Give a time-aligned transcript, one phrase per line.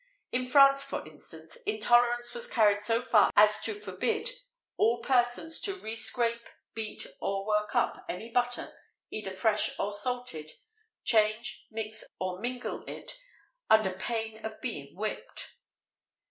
[0.31, 4.31] In France, for instance, intolerance was carried so far as to forbid
[4.75, 6.41] "all persons to re scrape,
[6.73, 8.73] beat, or work up any butter,
[9.11, 10.53] either fresh or salted;
[11.03, 13.19] change, mix, or mingle it,
[13.69, 15.53] under pain of being whipped."